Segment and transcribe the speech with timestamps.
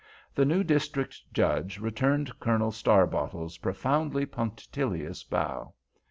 [0.33, 5.75] The new District Judge returned Colonel Starbottle's profoundly punctilious bow.